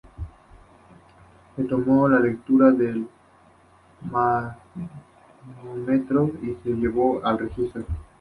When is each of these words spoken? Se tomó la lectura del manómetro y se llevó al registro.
Se 1.55 1.63
tomó 1.65 2.09
la 2.09 2.19
lectura 2.19 2.71
del 2.71 3.07
manómetro 4.09 4.55
y 6.41 6.55
se 6.63 6.71
llevó 6.71 7.23
al 7.23 7.37
registro. 7.37 7.85